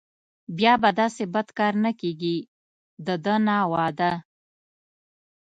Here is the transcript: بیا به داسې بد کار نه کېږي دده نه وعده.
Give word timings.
بیا 0.57 0.73
به 0.81 0.89
داسې 0.99 1.23
بد 1.33 1.47
کار 1.57 1.73
نه 1.83 1.91
کېږي 2.01 2.35
دده 3.05 3.35
نه 3.47 3.55
وعده. 3.71 4.11